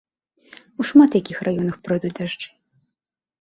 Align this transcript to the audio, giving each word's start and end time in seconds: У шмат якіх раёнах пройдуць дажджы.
У 0.83 0.85
шмат 0.91 1.17
якіх 1.19 1.37
раёнах 1.49 1.77
пройдуць 1.89 2.13
дажджы. 2.21 2.49